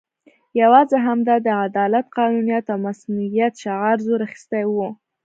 یوازې 0.61 0.97
همدا 1.07 1.35
د 1.45 1.49
عدالت، 1.65 2.05
قانونیت 2.17 2.65
او 2.73 2.77
مصونیت 2.87 3.53
شعار 3.63 3.97
زور 4.05 4.19
اخستی 4.27 4.63
وو. 4.67 4.89